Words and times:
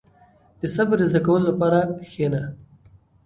•د 0.59 0.61
صبر 0.75 0.97
د 1.01 1.03
زده 1.11 1.21
کولو 1.25 1.45
لپاره 1.49 1.79
کښېنه. 2.09 2.41